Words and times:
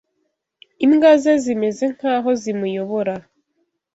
Imbwa 0.85 1.11
ze 1.21 1.33
zimeze 1.43 1.85
nkaho 1.95 2.29
zimuyobora 2.41 3.15